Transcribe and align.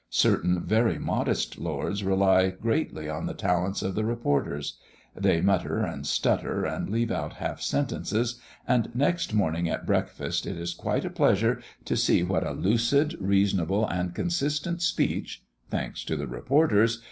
Certain 0.09 0.59
very 0.63 0.97
modest 0.97 1.59
lords 1.59 2.03
rely 2.03 2.49
greatly 2.49 3.07
on 3.07 3.27
the 3.27 3.35
talents 3.35 3.83
of 3.83 3.93
the 3.93 4.03
reporters; 4.03 4.79
they 5.15 5.41
mutter, 5.41 5.77
and 5.81 6.07
stutter, 6.07 6.65
and 6.65 6.89
leave 6.89 7.11
out 7.11 7.33
half 7.33 7.61
sentences, 7.61 8.39
and 8.67 8.89
next 8.95 9.31
morning 9.31 9.69
at 9.69 9.85
breakfast 9.85 10.47
it 10.47 10.57
is 10.57 10.73
quite 10.73 11.05
a 11.05 11.09
pleasure 11.11 11.61
to 11.85 11.95
see 11.95 12.23
what 12.23 12.43
a 12.43 12.49
lucid, 12.53 13.15
reasonable, 13.19 13.85
and 13.89 14.15
consistent 14.15 14.81
speech 14.81 15.43
(thanks 15.69 16.03
to 16.03 16.15
the 16.17 16.25
reporters!) 16.25 16.99